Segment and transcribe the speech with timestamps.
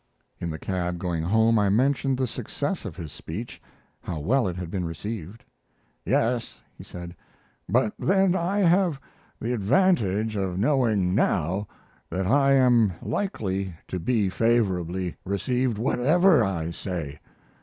[0.39, 3.61] In the cab going home I mentioned the success of his speech,
[4.01, 5.45] how well it had been received.
[6.03, 7.15] "Yes," he said;
[7.69, 8.99] "but then I have
[9.39, 11.67] the advantage of knowing now
[12.09, 17.19] that I am likely to be favorably received, whatever I say.